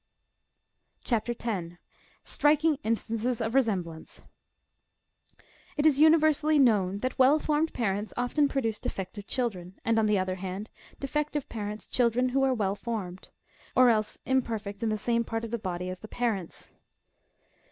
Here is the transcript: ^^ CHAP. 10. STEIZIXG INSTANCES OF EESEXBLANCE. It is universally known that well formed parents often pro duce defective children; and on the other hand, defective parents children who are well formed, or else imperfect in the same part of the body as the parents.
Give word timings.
^^ 1.01 1.03
CHAP. 1.03 1.27
10. 1.37 1.77
STEIZIXG 2.25 2.79
INSTANCES 2.83 3.39
OF 3.39 3.53
EESEXBLANCE. 3.53 4.23
It 5.77 5.85
is 5.85 5.99
universally 5.99 6.57
known 6.57 6.97
that 7.05 7.19
well 7.19 7.37
formed 7.37 7.71
parents 7.71 8.11
often 8.17 8.47
pro 8.49 8.63
duce 8.63 8.79
defective 8.79 9.27
children; 9.27 9.75
and 9.85 9.99
on 9.99 10.07
the 10.07 10.17
other 10.17 10.37
hand, 10.37 10.71
defective 10.99 11.47
parents 11.49 11.85
children 11.85 12.29
who 12.29 12.41
are 12.41 12.55
well 12.55 12.73
formed, 12.73 13.29
or 13.75 13.89
else 13.89 14.17
imperfect 14.25 14.81
in 14.81 14.89
the 14.89 14.97
same 14.97 15.23
part 15.23 15.45
of 15.45 15.51
the 15.51 15.59
body 15.59 15.87
as 15.87 15.99
the 15.99 16.07
parents. 16.07 16.69